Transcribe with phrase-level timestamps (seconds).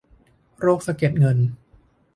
[0.59, 1.37] โรคสะเก็ดเงิน